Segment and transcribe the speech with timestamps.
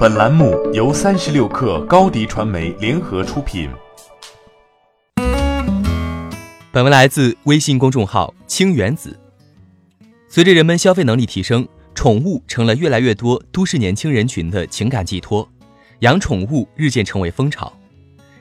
[0.00, 3.68] 本栏目由三十六氪高低传媒联合出品。
[6.72, 9.20] 本文来自微信公众号“清原子”。
[10.26, 15.46] 随着人们消费能力提升，宠物成了越来越多都市年轻人群的情感寄托，
[15.98, 17.70] 养宠物日渐成为风潮。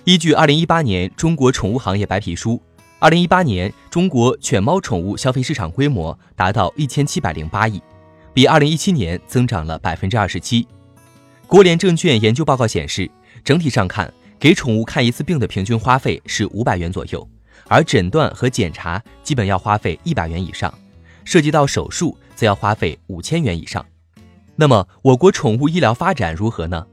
[0.05, 2.61] 依据二零一八年中国宠物行业白皮书，
[2.99, 7.81] 二零一八年中国犬猫宠物消费市场规模达到一千七百零八亿，
[8.33, 10.65] 比二零一七年增长了百分之二十七。
[11.49, 13.09] 国联证券研究报告显示，
[13.43, 17.27] 整体上看，给宠物看一次病的平均花费是五百元左右，
[17.67, 20.71] 而诊断和检查基本要花费一百元以上，
[21.25, 23.83] 涉及到手术则要花费五千元以上。
[24.55, 26.85] 那么，我国宠物医疗发展如何呢？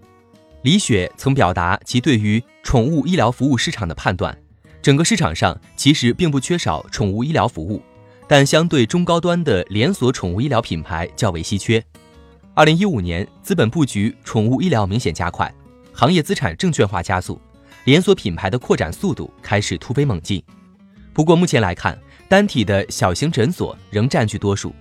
[0.62, 4.34] 李雪曾表达其对于宠物医疗服务市场的判断：
[4.80, 7.82] 整个市场上其实并不缺少宠物医疗服务，
[8.26, 11.84] 但相对中高端的连锁宠物医疗品牌较为稀缺。
[12.56, 15.54] 二零一五年，资本布局宠物医疗明显加快，
[15.92, 17.38] 行业资产证券化加速，
[17.84, 20.42] 连锁品牌的扩展速度开始突飞猛进。
[21.12, 21.98] 不过目前来看，
[22.30, 24.74] 单体的小型诊所仍占据多数，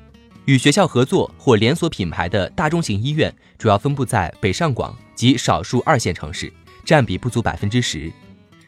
[0.45, 6.49] 与学校合作或连锁品牌的大中型医院主要分布在北上广及少数二线城市，
[6.85, 8.09] 占比不足百分之十。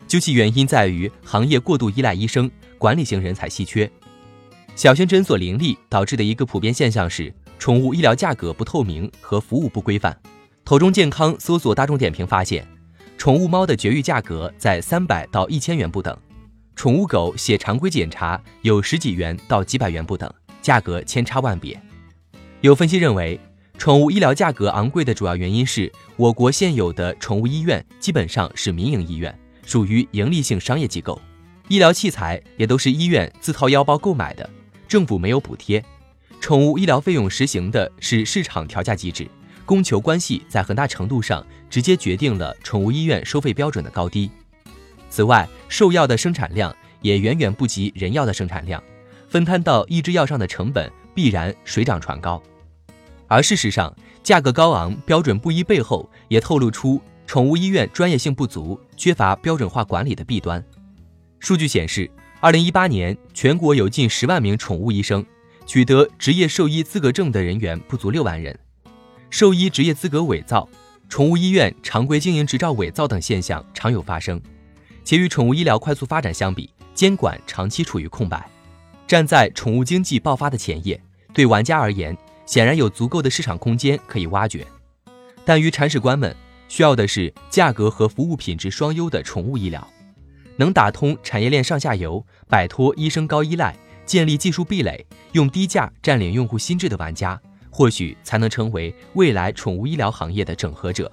[0.05, 3.89] 究其原因，在于行业过度依赖医生，管理型人才稀缺。
[4.75, 7.33] 小型诊所林立导致的一个普遍现象是。
[7.59, 10.17] 宠物医疗价格不透明和服务不规范。
[10.63, 12.67] 头中健康搜索大众点评发现，
[13.17, 16.15] 宠物猫的绝育价格在三百到一千元不等，
[16.75, 21.79] 宠物狗血常规检查有十几元到几百元不等，价格千差万别。
[22.61, 23.39] 有分析认为，
[23.77, 29.33] 宠物医疗价格昂贵的主要原因是我国现有的宠物医院基本上是民营医院，
[29.65, 31.21] 属于盈利性商业机构，
[31.69, 34.49] 医疗器材也都是医院自掏腰包购买的，
[34.87, 35.83] 政府没有补贴。
[36.47, 39.27] 宠物医疗费用实行的是市场调价机制，
[39.65, 44.31] 供求关系在很大程度上直接决定了宠物医院收费标准的高低。
[45.09, 48.81] 此外，兽药的生产量也远远不及人药的生产量，
[49.27, 52.41] 分摊到一支药上的成本必然水涨船高。
[53.27, 53.93] 而事实上，
[54.23, 60.63] 价格高昂、标准不一背后，也透露出宠物医院专业性不足、缺乏标准化管理的弊端。
[61.41, 62.09] 数据显示，
[62.39, 65.25] 二零一八年全国有近十万名宠物医生。
[65.67, 68.57] 取得职业兽医资格证的人员不足六万人，
[69.29, 70.67] 兽医职业资格伪造、
[71.09, 74.41] 宠物医院常规经营执照伪造等现象常有发生，
[75.03, 78.49] 且与宠物医疗快速发展相比，监管长期处于空白。
[79.05, 80.99] 站在宠物经济爆发的前夜，
[81.33, 84.65] 对玩家而言，显然有足够的市场空间可以挖掘。
[85.43, 86.33] 但于铲屎官们，
[86.69, 89.85] 需要的是价格和服务品质双优的宠物医疗，
[90.55, 93.75] 能打通产业链上下游，摆脱医生高依赖。
[94.07, 101.11] 建立技术壁垒，用低价占领用户心智的玩家，或许才能成为未来宠物医疗行业的整合者。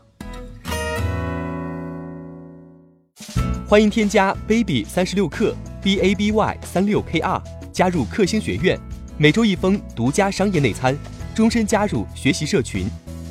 [3.66, 8.78] 欢迎添加 baby 三十六克 b a b y 三六 k r 加入克星学院，
[9.18, 10.96] 每周一封独家商业内参，
[11.34, 12.86] 终身加入学习社群，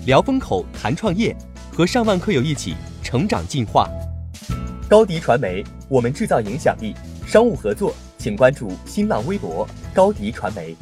[0.06, 1.34] 聊风口谈创业，
[1.72, 3.90] 和上万课友一起成长进化。
[4.90, 6.94] 高迪传媒，我们制造影响力，
[7.26, 7.96] 商务合作。
[8.24, 10.74] 请关注新浪微博高迪传媒。